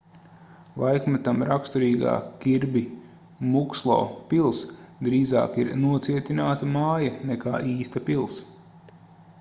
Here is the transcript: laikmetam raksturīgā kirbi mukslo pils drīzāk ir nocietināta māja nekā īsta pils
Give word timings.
laikmetam 0.83 1.43
raksturīgā 1.49 2.13
kirbi 2.45 2.83
mukslo 3.57 3.99
pils 4.33 4.63
drīzāk 5.09 5.61
ir 5.65 5.71
nocietināta 5.85 6.73
māja 6.79 7.15
nekā 7.33 7.55
īsta 7.77 8.05
pils 8.11 8.43